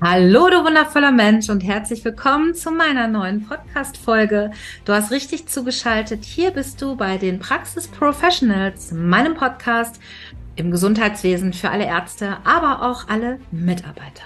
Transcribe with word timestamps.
Hallo, 0.00 0.48
du 0.48 0.64
wundervoller 0.64 1.10
Mensch 1.10 1.48
und 1.48 1.64
herzlich 1.64 2.04
willkommen 2.04 2.54
zu 2.54 2.70
meiner 2.70 3.08
neuen 3.08 3.44
Podcast-Folge. 3.44 4.52
Du 4.84 4.92
hast 4.92 5.10
richtig 5.10 5.48
zugeschaltet. 5.48 6.24
Hier 6.24 6.52
bist 6.52 6.80
du 6.80 6.94
bei 6.94 7.18
den 7.18 7.40
Praxis 7.40 7.88
Professionals, 7.88 8.92
meinem 8.92 9.34
Podcast 9.34 10.00
im 10.54 10.70
Gesundheitswesen 10.70 11.52
für 11.52 11.70
alle 11.70 11.86
Ärzte, 11.86 12.36
aber 12.44 12.88
auch 12.88 13.08
alle 13.08 13.40
Mitarbeiter. 13.50 14.22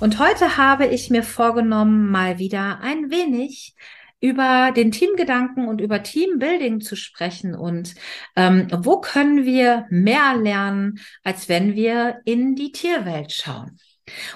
Und 0.00 0.18
heute 0.18 0.58
habe 0.58 0.84
ich 0.84 1.08
mir 1.08 1.22
vorgenommen, 1.22 2.10
mal 2.10 2.38
wieder 2.38 2.80
ein 2.82 3.10
wenig 3.10 3.74
über 4.20 4.70
den 4.76 4.92
Teamgedanken 4.92 5.66
und 5.66 5.80
über 5.80 6.02
Teambuilding 6.02 6.82
zu 6.82 6.94
sprechen 6.94 7.54
und 7.54 7.94
ähm, 8.34 8.68
wo 8.70 9.00
können 9.00 9.46
wir 9.46 9.86
mehr 9.88 10.36
lernen, 10.36 10.98
als 11.24 11.48
wenn 11.48 11.74
wir 11.74 12.20
in 12.26 12.54
die 12.54 12.72
Tierwelt 12.72 13.32
schauen. 13.32 13.78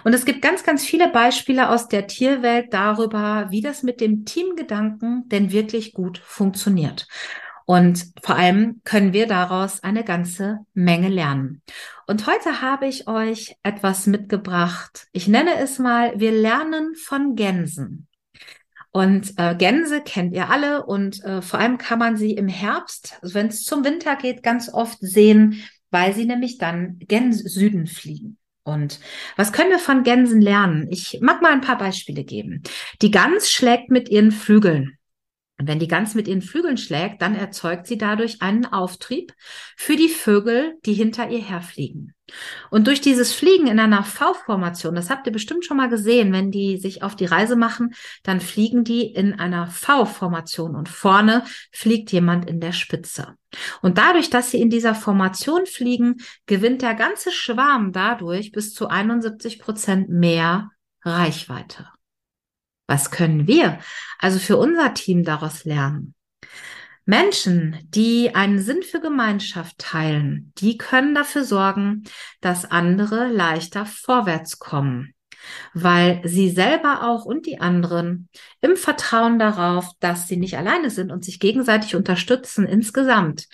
Und 0.04 0.14
es 0.14 0.24
gibt 0.24 0.42
ganz, 0.42 0.64
ganz 0.64 0.84
viele 0.84 1.08
Beispiele 1.08 1.68
aus 1.68 1.88
der 1.88 2.06
Tierwelt 2.06 2.72
darüber, 2.72 3.46
wie 3.50 3.60
das 3.60 3.82
mit 3.82 4.00
dem 4.00 4.24
Teamgedanken 4.24 5.28
denn 5.28 5.52
wirklich 5.52 5.92
gut 5.92 6.18
funktioniert. 6.18 7.06
Und 7.66 8.06
vor 8.22 8.34
allem 8.34 8.80
können 8.82 9.12
wir 9.12 9.28
daraus 9.28 9.84
eine 9.84 10.02
ganze 10.02 10.58
Menge 10.74 11.08
lernen. 11.08 11.62
Und 12.08 12.26
heute 12.26 12.62
habe 12.62 12.88
ich 12.88 13.06
euch 13.06 13.54
etwas 13.62 14.08
mitgebracht. 14.08 15.06
Ich 15.12 15.28
nenne 15.28 15.54
es 15.60 15.78
mal, 15.78 16.18
wir 16.18 16.32
lernen 16.32 16.96
von 16.96 17.36
Gänsen. 17.36 18.08
Und 18.90 19.34
äh, 19.36 19.54
Gänse 19.54 20.00
kennt 20.00 20.34
ihr 20.34 20.50
alle 20.50 20.84
und 20.84 21.22
äh, 21.22 21.42
vor 21.42 21.60
allem 21.60 21.78
kann 21.78 22.00
man 22.00 22.16
sie 22.16 22.32
im 22.32 22.48
Herbst, 22.48 23.18
also 23.22 23.34
wenn 23.34 23.46
es 23.46 23.62
zum 23.62 23.84
Winter 23.84 24.16
geht, 24.16 24.42
ganz 24.42 24.68
oft 24.74 24.98
sehen, 25.00 25.62
weil 25.92 26.12
sie 26.12 26.24
nämlich 26.24 26.58
dann 26.58 26.98
gen 26.98 27.32
Süden 27.32 27.86
fliegen. 27.86 28.36
Und 28.62 29.00
was 29.36 29.52
können 29.52 29.70
wir 29.70 29.78
von 29.78 30.02
Gänsen 30.02 30.40
lernen? 30.40 30.86
Ich 30.90 31.18
mag 31.20 31.42
mal 31.42 31.52
ein 31.52 31.62
paar 31.62 31.78
Beispiele 31.78 32.24
geben. 32.24 32.62
Die 33.02 33.10
Gans 33.10 33.50
schlägt 33.50 33.90
mit 33.90 34.08
ihren 34.08 34.32
Flügeln. 34.32 34.98
Und 35.60 35.68
wenn 35.68 35.78
die 35.78 35.88
Gans 35.88 36.14
mit 36.14 36.26
ihren 36.26 36.40
Flügeln 36.40 36.78
schlägt, 36.78 37.20
dann 37.20 37.34
erzeugt 37.34 37.86
sie 37.86 37.98
dadurch 37.98 38.40
einen 38.40 38.64
Auftrieb 38.64 39.34
für 39.76 39.94
die 39.94 40.08
Vögel, 40.08 40.78
die 40.86 40.94
hinter 40.94 41.28
ihr 41.28 41.42
herfliegen. 41.42 42.14
Und 42.70 42.86
durch 42.86 43.02
dieses 43.02 43.34
Fliegen 43.34 43.66
in 43.66 43.78
einer 43.78 44.02
V-Formation, 44.02 44.94
das 44.94 45.10
habt 45.10 45.26
ihr 45.26 45.34
bestimmt 45.34 45.66
schon 45.66 45.76
mal 45.76 45.90
gesehen, 45.90 46.32
wenn 46.32 46.50
die 46.50 46.78
sich 46.78 47.02
auf 47.02 47.14
die 47.14 47.26
Reise 47.26 47.56
machen, 47.56 47.92
dann 48.22 48.40
fliegen 48.40 48.84
die 48.84 49.04
in 49.04 49.38
einer 49.38 49.66
V-Formation 49.66 50.74
und 50.74 50.88
vorne 50.88 51.44
fliegt 51.72 52.10
jemand 52.10 52.48
in 52.48 52.60
der 52.60 52.72
Spitze. 52.72 53.34
Und 53.82 53.98
dadurch, 53.98 54.30
dass 54.30 54.50
sie 54.50 54.62
in 54.62 54.70
dieser 54.70 54.94
Formation 54.94 55.66
fliegen, 55.66 56.22
gewinnt 56.46 56.80
der 56.80 56.94
ganze 56.94 57.32
Schwarm 57.32 57.92
dadurch 57.92 58.50
bis 58.50 58.72
zu 58.72 58.88
71 58.88 59.58
Prozent 59.58 60.08
mehr 60.08 60.70
Reichweite. 61.02 61.88
Was 62.90 63.12
können 63.12 63.46
wir 63.46 63.78
also 64.18 64.40
für 64.40 64.56
unser 64.56 64.92
Team 64.94 65.22
daraus 65.22 65.64
lernen? 65.64 66.16
Menschen, 67.04 67.78
die 67.84 68.34
einen 68.34 68.58
Sinn 68.58 68.82
für 68.82 69.00
Gemeinschaft 69.00 69.78
teilen, 69.78 70.52
die 70.58 70.76
können 70.76 71.14
dafür 71.14 71.44
sorgen, 71.44 72.02
dass 72.40 72.68
andere 72.68 73.28
leichter 73.28 73.86
vorwärts 73.86 74.58
kommen, 74.58 75.14
weil 75.72 76.20
sie 76.24 76.50
selber 76.50 77.08
auch 77.08 77.26
und 77.26 77.46
die 77.46 77.60
anderen 77.60 78.28
im 78.60 78.76
Vertrauen 78.76 79.38
darauf, 79.38 79.92
dass 80.00 80.26
sie 80.26 80.36
nicht 80.36 80.58
alleine 80.58 80.90
sind 80.90 81.12
und 81.12 81.24
sich 81.24 81.38
gegenseitig 81.38 81.94
unterstützen, 81.94 82.66
insgesamt 82.66 83.46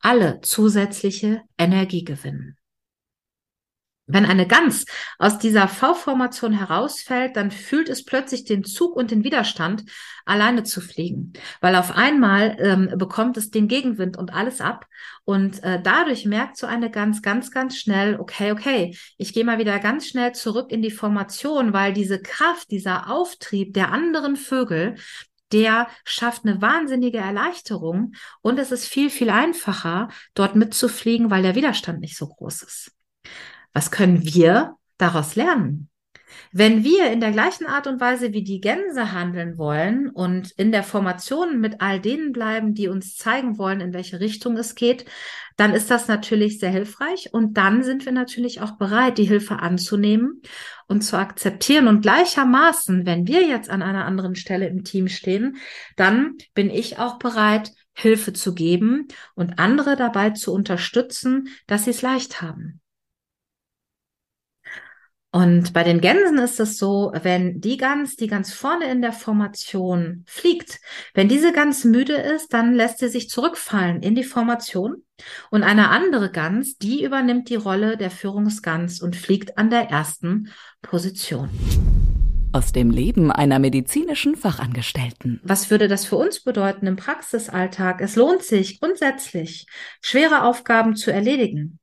alle 0.00 0.40
zusätzliche 0.40 1.42
Energie 1.58 2.02
gewinnen. 2.02 2.56
Wenn 4.12 4.26
eine 4.26 4.46
Gans 4.46 4.84
aus 5.18 5.38
dieser 5.38 5.68
V-Formation 5.68 6.52
herausfällt, 6.52 7.36
dann 7.36 7.50
fühlt 7.50 7.88
es 7.88 8.04
plötzlich 8.04 8.44
den 8.44 8.64
Zug 8.64 8.96
und 8.96 9.10
den 9.10 9.24
Widerstand, 9.24 9.84
alleine 10.24 10.62
zu 10.62 10.80
fliegen, 10.80 11.32
weil 11.60 11.74
auf 11.74 11.96
einmal 11.96 12.56
ähm, 12.60 12.94
bekommt 12.96 13.36
es 13.36 13.50
den 13.50 13.68
Gegenwind 13.68 14.16
und 14.16 14.32
alles 14.32 14.60
ab. 14.60 14.86
Und 15.24 15.62
äh, 15.64 15.80
dadurch 15.82 16.24
merkt 16.24 16.56
so 16.56 16.66
eine 16.66 16.90
Gans 16.90 17.22
ganz, 17.22 17.50
ganz 17.50 17.76
schnell, 17.76 18.18
okay, 18.18 18.52
okay, 18.52 18.96
ich 19.16 19.32
gehe 19.32 19.44
mal 19.44 19.58
wieder 19.58 19.78
ganz 19.78 20.06
schnell 20.06 20.32
zurück 20.32 20.70
in 20.70 20.82
die 20.82 20.90
Formation, 20.90 21.72
weil 21.72 21.92
diese 21.92 22.20
Kraft, 22.20 22.70
dieser 22.70 23.10
Auftrieb 23.10 23.74
der 23.74 23.90
anderen 23.90 24.36
Vögel, 24.36 24.96
der 25.52 25.88
schafft 26.04 26.44
eine 26.44 26.60
wahnsinnige 26.62 27.18
Erleichterung. 27.18 28.12
Und 28.40 28.58
es 28.58 28.70
ist 28.70 28.86
viel, 28.86 29.10
viel 29.10 29.30
einfacher, 29.30 30.08
dort 30.34 30.54
mitzufliegen, 30.54 31.30
weil 31.30 31.42
der 31.42 31.54
Widerstand 31.54 32.00
nicht 32.00 32.16
so 32.16 32.28
groß 32.28 32.62
ist. 32.62 32.92
Was 33.72 33.90
können 33.90 34.24
wir 34.24 34.76
daraus 34.98 35.36
lernen? 35.36 35.90
Wenn 36.52 36.84
wir 36.84 37.10
in 37.10 37.20
der 37.20 37.32
gleichen 37.32 37.66
Art 37.66 37.86
und 37.86 38.00
Weise 38.00 38.32
wie 38.32 38.42
die 38.42 38.60
Gänse 38.60 39.12
handeln 39.12 39.58
wollen 39.58 40.08
und 40.08 40.50
in 40.52 40.72
der 40.72 40.82
Formation 40.82 41.60
mit 41.60 41.80
all 41.80 42.00
denen 42.00 42.32
bleiben, 42.32 42.74
die 42.74 42.88
uns 42.88 43.16
zeigen 43.16 43.58
wollen, 43.58 43.80
in 43.80 43.92
welche 43.92 44.20
Richtung 44.20 44.56
es 44.56 44.74
geht, 44.74 45.04
dann 45.56 45.74
ist 45.74 45.90
das 45.90 46.08
natürlich 46.08 46.58
sehr 46.58 46.70
hilfreich 46.70 47.28
und 47.32 47.56
dann 47.56 47.82
sind 47.82 48.04
wir 48.04 48.12
natürlich 48.12 48.60
auch 48.60 48.78
bereit, 48.78 49.18
die 49.18 49.24
Hilfe 49.24 49.58
anzunehmen 49.58 50.42
und 50.86 51.02
zu 51.02 51.16
akzeptieren. 51.16 51.86
Und 51.86 52.02
gleichermaßen, 52.02 53.06
wenn 53.06 53.26
wir 53.26 53.46
jetzt 53.46 53.70
an 53.70 53.82
einer 53.82 54.04
anderen 54.04 54.34
Stelle 54.34 54.68
im 54.68 54.84
Team 54.84 55.08
stehen, 55.08 55.56
dann 55.96 56.36
bin 56.54 56.70
ich 56.70 56.98
auch 56.98 57.18
bereit, 57.18 57.72
Hilfe 57.92 58.32
zu 58.32 58.54
geben 58.54 59.08
und 59.34 59.58
andere 59.58 59.96
dabei 59.96 60.30
zu 60.30 60.54
unterstützen, 60.54 61.48
dass 61.66 61.84
sie 61.84 61.90
es 61.90 62.02
leicht 62.02 62.40
haben. 62.40 62.79
Und 65.32 65.72
bei 65.72 65.84
den 65.84 66.00
Gänsen 66.00 66.38
ist 66.38 66.58
es 66.58 66.76
so, 66.76 67.12
wenn 67.22 67.60
die 67.60 67.76
Gans, 67.76 68.16
die 68.16 68.26
ganz 68.26 68.52
vorne 68.52 68.90
in 68.90 69.00
der 69.00 69.12
Formation 69.12 70.24
fliegt, 70.26 70.80
wenn 71.14 71.28
diese 71.28 71.52
Gans 71.52 71.84
müde 71.84 72.14
ist, 72.14 72.52
dann 72.52 72.74
lässt 72.74 72.98
sie 72.98 73.08
sich 73.08 73.30
zurückfallen 73.30 74.02
in 74.02 74.16
die 74.16 74.24
Formation 74.24 75.04
und 75.50 75.62
eine 75.62 75.90
andere 75.90 76.32
Gans, 76.32 76.78
die 76.78 77.04
übernimmt 77.04 77.48
die 77.48 77.54
Rolle 77.54 77.96
der 77.96 78.10
Führungsgans 78.10 79.00
und 79.00 79.14
fliegt 79.14 79.56
an 79.56 79.70
der 79.70 79.88
ersten 79.88 80.50
Position. 80.82 81.48
Aus 82.52 82.72
dem 82.72 82.90
Leben 82.90 83.30
einer 83.30 83.60
medizinischen 83.60 84.34
Fachangestellten. 84.34 85.40
Was 85.44 85.70
würde 85.70 85.86
das 85.86 86.04
für 86.04 86.16
uns 86.16 86.42
bedeuten 86.42 86.88
im 86.88 86.96
Praxisalltag? 86.96 88.00
Es 88.00 88.16
lohnt 88.16 88.42
sich 88.42 88.80
grundsätzlich, 88.80 89.66
schwere 90.00 90.42
Aufgaben 90.42 90.96
zu 90.96 91.12
erledigen. 91.12 91.78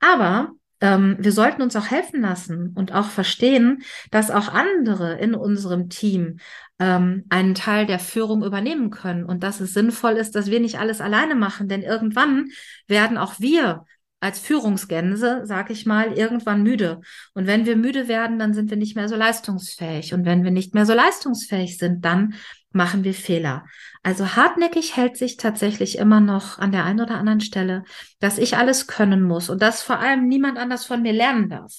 Aber 0.00 0.50
ähm, 0.80 1.16
wir 1.18 1.32
sollten 1.32 1.62
uns 1.62 1.76
auch 1.76 1.90
helfen 1.90 2.22
lassen 2.22 2.72
und 2.74 2.92
auch 2.92 3.06
verstehen, 3.06 3.82
dass 4.10 4.30
auch 4.30 4.48
andere 4.48 5.18
in 5.18 5.34
unserem 5.34 5.88
Team 5.88 6.38
ähm, 6.78 7.24
einen 7.28 7.54
Teil 7.54 7.86
der 7.86 7.98
Führung 7.98 8.42
übernehmen 8.42 8.90
können 8.90 9.24
und 9.24 9.42
dass 9.42 9.60
es 9.60 9.74
sinnvoll 9.74 10.12
ist, 10.12 10.34
dass 10.34 10.50
wir 10.50 10.60
nicht 10.60 10.78
alles 10.78 11.00
alleine 11.00 11.34
machen, 11.34 11.68
denn 11.68 11.82
irgendwann 11.82 12.48
werden 12.86 13.18
auch 13.18 13.38
wir 13.38 13.84
als 14.20 14.38
Führungsgänse, 14.38 15.42
sag 15.44 15.70
ich 15.70 15.86
mal, 15.86 16.12
irgendwann 16.12 16.62
müde. 16.62 17.00
Und 17.32 17.46
wenn 17.46 17.64
wir 17.64 17.76
müde 17.76 18.06
werden, 18.06 18.38
dann 18.38 18.52
sind 18.52 18.68
wir 18.68 18.76
nicht 18.76 18.94
mehr 18.94 19.08
so 19.08 19.16
leistungsfähig. 19.16 20.12
Und 20.12 20.26
wenn 20.26 20.44
wir 20.44 20.50
nicht 20.50 20.74
mehr 20.74 20.84
so 20.84 20.92
leistungsfähig 20.92 21.78
sind, 21.78 22.04
dann 22.04 22.34
machen 22.72 23.04
wir 23.04 23.14
Fehler. 23.14 23.64
Also 24.02 24.36
hartnäckig 24.36 24.96
hält 24.96 25.16
sich 25.16 25.36
tatsächlich 25.36 25.98
immer 25.98 26.20
noch 26.20 26.58
an 26.58 26.72
der 26.72 26.84
einen 26.84 27.00
oder 27.00 27.16
anderen 27.16 27.40
Stelle, 27.40 27.84
dass 28.20 28.38
ich 28.38 28.56
alles 28.56 28.86
können 28.86 29.22
muss 29.22 29.50
und 29.50 29.60
dass 29.60 29.82
vor 29.82 29.98
allem 29.98 30.28
niemand 30.28 30.58
anders 30.58 30.84
von 30.84 31.02
mir 31.02 31.12
lernen 31.12 31.48
darf. 31.48 31.72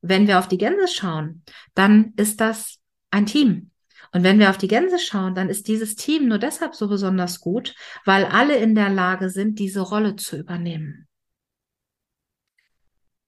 Wenn 0.00 0.26
wir 0.26 0.38
auf 0.38 0.48
die 0.48 0.58
Gänse 0.58 0.88
schauen, 0.88 1.42
dann 1.74 2.12
ist 2.16 2.40
das 2.40 2.78
ein 3.10 3.26
Team. 3.26 3.70
Und 4.12 4.22
wenn 4.22 4.38
wir 4.38 4.50
auf 4.50 4.58
die 4.58 4.68
Gänse 4.68 4.98
schauen, 4.98 5.34
dann 5.34 5.48
ist 5.48 5.68
dieses 5.68 5.94
Team 5.96 6.28
nur 6.28 6.38
deshalb 6.38 6.74
so 6.74 6.88
besonders 6.88 7.40
gut, 7.40 7.74
weil 8.04 8.24
alle 8.24 8.56
in 8.56 8.74
der 8.74 8.88
Lage 8.88 9.30
sind, 9.30 9.58
diese 9.58 9.80
Rolle 9.80 10.16
zu 10.16 10.36
übernehmen. 10.36 11.06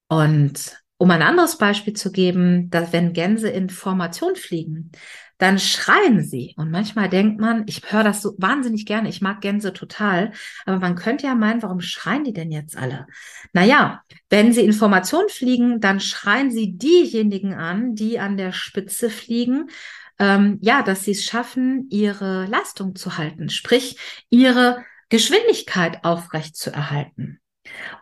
Und 0.09 0.79
Um 1.01 1.13
ein 1.13 1.23
anderes 1.23 1.59
Beispiel 1.59 1.93
zu 1.93 2.11
geben, 2.11 2.71
dass 2.71 2.93
wenn 2.93 3.13
Gänse 3.13 3.49
in 3.49 3.71
Formation 3.71 4.35
fliegen, 4.35 4.91
dann 5.39 5.59
schreien 5.59 6.23
sie. 6.23 6.55
Und 6.57 6.71
manchmal 6.71 7.09
denkt 7.09 7.41
man, 7.41 7.65
ich 7.67 7.81
höre 7.91 8.05
das 8.05 8.21
so 8.23 8.35
wahnsinnig 8.39 8.87
gerne, 8.87 9.09
ich 9.09 9.21
mag 9.21 9.41
Gänse 9.41 9.73
total, 9.73 10.33
aber 10.67 10.79
man 10.79 10.97
könnte 10.97 11.27
ja 11.27 11.35
meinen, 11.35 11.63
warum 11.63 11.81
schreien 11.81 12.25
die 12.25 12.33
denn 12.33 12.51
jetzt 12.51 12.77
alle? 12.77 13.07
Naja, 13.53 14.03
wenn 14.29 14.53
sie 14.53 14.63
in 14.63 14.73
Formation 14.73 15.29
fliegen, 15.29 15.81
dann 15.81 16.01
schreien 16.01 16.51
sie 16.51 16.77
diejenigen 16.77 17.55
an, 17.55 17.95
die 17.95 18.19
an 18.19 18.37
der 18.37 18.53
Spitze 18.53 19.11
fliegen, 19.11 19.71
ähm, 20.19 20.59
ja, 20.61 20.83
dass 20.83 21.05
sie 21.05 21.13
es 21.13 21.25
schaffen, 21.25 21.87
ihre 21.91 22.47
Leistung 22.47 22.97
zu 22.97 23.17
halten, 23.17 23.49
sprich 23.49 23.97
ihre 24.31 24.85
Geschwindigkeit 25.09 26.05
aufrecht 26.05 26.57
zu 26.57 26.73
erhalten. 26.73 27.41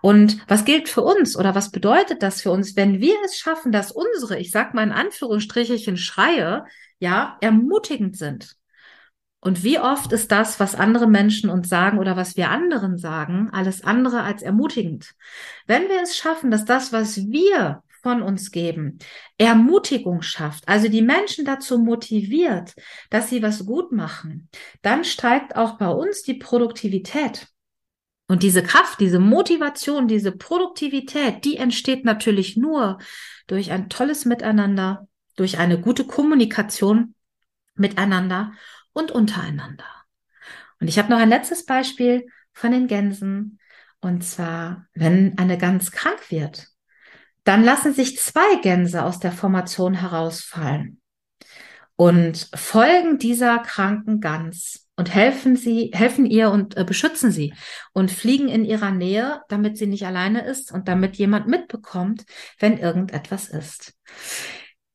Und 0.00 0.38
was 0.48 0.64
gilt 0.64 0.88
für 0.88 1.02
uns 1.02 1.36
oder 1.36 1.54
was 1.54 1.70
bedeutet 1.70 2.22
das 2.22 2.40
für 2.40 2.50
uns, 2.50 2.76
wenn 2.76 3.00
wir 3.00 3.16
es 3.24 3.36
schaffen, 3.36 3.72
dass 3.72 3.92
unsere, 3.92 4.38
ich 4.38 4.50
sag 4.50 4.74
mal 4.74 4.84
in 4.84 4.92
Anführungsstrichen, 4.92 5.96
Schreie, 5.96 6.64
ja, 6.98 7.36
ermutigend 7.40 8.16
sind? 8.16 8.56
Und 9.40 9.62
wie 9.62 9.78
oft 9.78 10.12
ist 10.12 10.32
das, 10.32 10.58
was 10.58 10.74
andere 10.74 11.06
Menschen 11.06 11.50
uns 11.50 11.68
sagen 11.68 11.98
oder 11.98 12.16
was 12.16 12.36
wir 12.36 12.50
anderen 12.50 12.98
sagen, 12.98 13.48
alles 13.52 13.84
andere 13.84 14.22
als 14.22 14.42
ermutigend? 14.42 15.14
Wenn 15.66 15.88
wir 15.88 16.02
es 16.02 16.16
schaffen, 16.16 16.50
dass 16.50 16.64
das, 16.64 16.92
was 16.92 17.18
wir 17.28 17.82
von 18.02 18.22
uns 18.22 18.50
geben, 18.50 18.98
Ermutigung 19.38 20.22
schafft, 20.22 20.66
also 20.68 20.88
die 20.88 21.02
Menschen 21.02 21.44
dazu 21.44 21.78
motiviert, 21.78 22.74
dass 23.10 23.30
sie 23.30 23.42
was 23.42 23.66
gut 23.66 23.92
machen, 23.92 24.48
dann 24.82 25.04
steigt 25.04 25.54
auch 25.54 25.78
bei 25.78 25.88
uns 25.88 26.22
die 26.22 26.34
Produktivität. 26.34 27.46
Und 28.28 28.42
diese 28.42 28.62
Kraft, 28.62 28.98
diese 28.98 29.20
Motivation, 29.20 30.08
diese 30.08 30.32
Produktivität, 30.32 31.44
die 31.44 31.56
entsteht 31.56 32.04
natürlich 32.04 32.56
nur 32.56 32.98
durch 33.46 33.70
ein 33.70 33.88
tolles 33.88 34.24
Miteinander, 34.24 35.06
durch 35.36 35.58
eine 35.58 35.80
gute 35.80 36.04
Kommunikation 36.04 37.14
miteinander 37.74 38.52
und 38.92 39.10
untereinander. 39.10 39.84
Und 40.80 40.88
ich 40.88 40.98
habe 40.98 41.10
noch 41.10 41.18
ein 41.18 41.28
letztes 41.28 41.64
Beispiel 41.64 42.26
von 42.52 42.72
den 42.72 42.86
Gänsen. 42.86 43.58
Und 44.00 44.24
zwar, 44.24 44.86
wenn 44.94 45.38
eine 45.38 45.58
Gans 45.58 45.92
krank 45.92 46.30
wird, 46.30 46.68
dann 47.44 47.64
lassen 47.64 47.94
sich 47.94 48.18
zwei 48.18 48.56
Gänse 48.62 49.04
aus 49.04 49.20
der 49.20 49.32
Formation 49.32 49.94
herausfallen 49.94 51.00
und 51.96 52.50
folgen 52.54 53.18
dieser 53.18 53.58
kranken 53.58 54.20
Gans 54.20 54.88
und 54.96 55.14
helfen 55.14 55.56
sie, 55.56 55.90
helfen 55.94 56.26
ihr 56.26 56.50
und 56.50 56.76
äh, 56.76 56.84
beschützen 56.84 57.30
sie 57.30 57.54
und 57.92 58.10
fliegen 58.10 58.48
in 58.48 58.64
ihrer 58.64 58.90
Nähe, 58.90 59.42
damit 59.48 59.76
sie 59.76 59.86
nicht 59.86 60.06
alleine 60.06 60.44
ist 60.44 60.72
und 60.72 60.88
damit 60.88 61.16
jemand 61.16 61.48
mitbekommt, 61.48 62.24
wenn 62.58 62.78
irgendetwas 62.78 63.48
ist. 63.48 63.94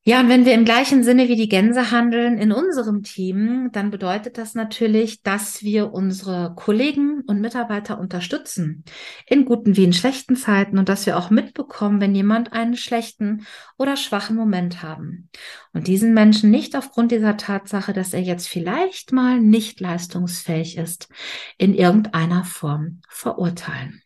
Ja, 0.04 0.18
und 0.18 0.28
wenn 0.28 0.44
wir 0.44 0.54
im 0.54 0.64
gleichen 0.64 1.04
Sinne 1.04 1.28
wie 1.28 1.36
die 1.36 1.48
Gänse 1.48 1.92
handeln 1.92 2.36
in 2.36 2.50
unserem 2.50 3.04
Team, 3.04 3.70
dann 3.72 3.92
bedeutet 3.92 4.36
das 4.36 4.54
natürlich, 4.54 5.22
dass 5.22 5.62
wir 5.62 5.92
unsere 5.92 6.54
Kollegen 6.56 7.22
und 7.28 7.40
Mitarbeiter 7.40 8.00
unterstützen, 8.00 8.82
in 9.28 9.44
guten 9.44 9.76
wie 9.76 9.84
in 9.84 9.92
schlechten 9.92 10.34
Zeiten 10.34 10.76
und 10.76 10.88
dass 10.88 11.06
wir 11.06 11.16
auch 11.16 11.30
mitbekommen, 11.30 12.00
wenn 12.00 12.16
jemand 12.16 12.52
einen 12.52 12.76
schlechten 12.76 13.46
oder 13.78 13.96
schwachen 13.96 14.34
Moment 14.34 14.82
haben. 14.82 15.28
Und 15.72 15.86
diesen 15.86 16.14
Menschen 16.14 16.50
nicht 16.50 16.74
aufgrund 16.74 17.12
dieser 17.12 17.36
Tatsache, 17.36 17.92
dass 17.92 18.12
er 18.12 18.22
jetzt 18.22 18.48
vielleicht 18.48 19.12
mal 19.12 19.38
nicht 19.38 19.78
leistungsfähig 19.78 20.78
ist, 20.78 21.10
in 21.58 21.74
irgendeiner 21.74 22.42
Form 22.42 23.02
verurteilen. 23.08 24.01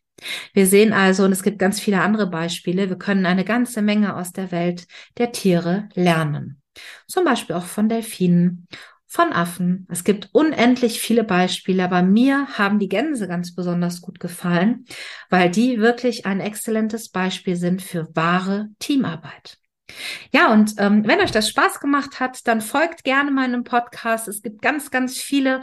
Wir 0.52 0.66
sehen 0.66 0.92
also, 0.92 1.24
und 1.24 1.32
es 1.32 1.42
gibt 1.42 1.58
ganz 1.58 1.80
viele 1.80 2.00
andere 2.00 2.28
Beispiele, 2.28 2.88
wir 2.88 2.96
können 2.96 3.26
eine 3.26 3.44
ganze 3.44 3.82
Menge 3.82 4.16
aus 4.16 4.32
der 4.32 4.50
Welt 4.50 4.86
der 5.18 5.32
Tiere 5.32 5.88
lernen. 5.94 6.62
Zum 7.06 7.24
Beispiel 7.24 7.56
auch 7.56 7.64
von 7.64 7.88
Delfinen, 7.88 8.68
von 9.06 9.32
Affen. 9.32 9.86
Es 9.90 10.04
gibt 10.04 10.28
unendlich 10.32 11.00
viele 11.00 11.24
Beispiele, 11.24 11.84
aber 11.84 12.02
mir 12.02 12.48
haben 12.58 12.78
die 12.78 12.88
Gänse 12.88 13.28
ganz 13.28 13.54
besonders 13.54 14.00
gut 14.00 14.20
gefallen, 14.20 14.84
weil 15.30 15.50
die 15.50 15.80
wirklich 15.80 16.26
ein 16.26 16.40
exzellentes 16.40 17.08
Beispiel 17.10 17.56
sind 17.56 17.82
für 17.82 18.08
wahre 18.14 18.68
Teamarbeit. 18.78 19.58
Ja, 20.32 20.52
und 20.52 20.74
ähm, 20.78 21.06
wenn 21.06 21.20
euch 21.20 21.30
das 21.30 21.48
Spaß 21.48 21.80
gemacht 21.80 22.18
hat, 22.20 22.46
dann 22.46 22.60
folgt 22.60 23.04
gerne 23.04 23.30
meinem 23.30 23.64
Podcast. 23.64 24.28
Es 24.28 24.42
gibt 24.42 24.60
ganz, 24.60 24.90
ganz 24.90 25.16
viele 25.16 25.62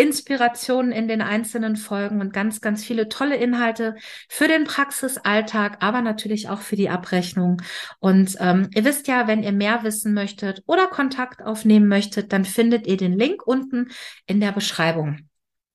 Inspirationen 0.00 0.92
in 0.92 1.08
den 1.08 1.20
einzelnen 1.20 1.76
Folgen 1.76 2.22
und 2.22 2.32
ganz, 2.32 2.62
ganz 2.62 2.82
viele 2.82 3.10
tolle 3.10 3.36
Inhalte 3.36 3.96
für 4.30 4.48
den 4.48 4.64
Praxisalltag, 4.64 5.76
aber 5.80 6.00
natürlich 6.00 6.48
auch 6.48 6.60
für 6.60 6.76
die 6.76 6.88
Abrechnung. 6.88 7.60
Und 7.98 8.34
ähm, 8.40 8.70
ihr 8.74 8.86
wisst 8.86 9.08
ja, 9.08 9.28
wenn 9.28 9.42
ihr 9.42 9.52
mehr 9.52 9.84
wissen 9.84 10.14
möchtet 10.14 10.62
oder 10.66 10.86
Kontakt 10.86 11.42
aufnehmen 11.42 11.86
möchtet, 11.86 12.32
dann 12.32 12.46
findet 12.46 12.86
ihr 12.86 12.96
den 12.96 13.12
Link 13.12 13.46
unten 13.46 13.90
in 14.24 14.40
der 14.40 14.52
Beschreibung. 14.52 15.28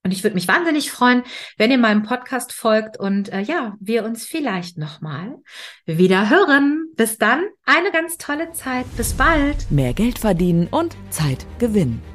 Und 0.03 0.11
ich 0.11 0.23
würde 0.23 0.35
mich 0.35 0.47
wahnsinnig 0.47 0.91
freuen, 0.91 1.21
wenn 1.57 1.69
ihr 1.69 1.77
meinem 1.77 2.01
Podcast 2.01 2.51
folgt 2.51 2.99
und 2.99 3.31
äh, 3.31 3.41
ja, 3.41 3.75
wir 3.79 4.05
uns 4.05 4.25
vielleicht 4.25 4.77
nochmal 4.77 5.35
wieder 5.85 6.31
hören. 6.31 6.87
Bis 6.95 7.19
dann, 7.19 7.43
eine 7.65 7.91
ganz 7.91 8.17
tolle 8.17 8.51
Zeit. 8.53 8.85
Bis 8.97 9.13
bald. 9.13 9.69
Mehr 9.69 9.93
Geld 9.93 10.17
verdienen 10.17 10.67
und 10.67 10.95
Zeit 11.11 11.45
gewinnen. 11.59 12.14